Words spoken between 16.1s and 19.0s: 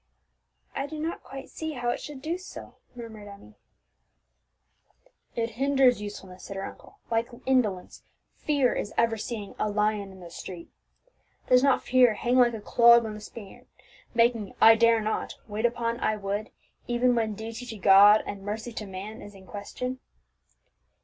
would,' even when duty to God and mercy to